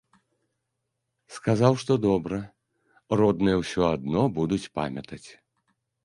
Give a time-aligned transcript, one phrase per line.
[1.33, 2.39] Сказаў, што добра,
[3.21, 5.21] родныя ўсё адно будуць памятаць.